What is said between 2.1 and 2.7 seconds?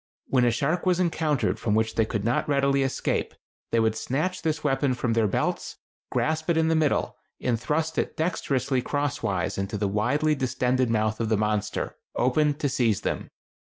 not